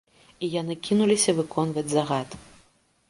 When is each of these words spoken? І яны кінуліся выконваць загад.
І 0.45 0.47
яны 0.61 0.77
кінуліся 0.87 1.35
выконваць 1.41 1.87
загад. 1.93 2.29